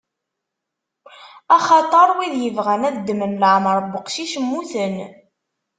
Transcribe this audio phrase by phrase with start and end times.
[1.55, 4.95] Axaṭer wid yebɣan ad ddmen leɛmeṛ n uqcic, mmuten.